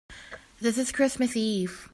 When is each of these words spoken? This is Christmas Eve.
This 0.59 0.77
is 0.79 0.91
Christmas 0.91 1.35
Eve. 1.37 1.87